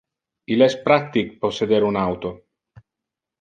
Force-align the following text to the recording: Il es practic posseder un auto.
Il 0.53 0.65
es 0.67 0.75
practic 0.87 1.29
posseder 1.43 1.83
un 1.91 2.01
auto. 2.05 2.33